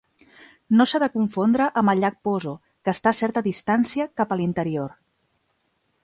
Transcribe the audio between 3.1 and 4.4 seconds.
a certa distància cap a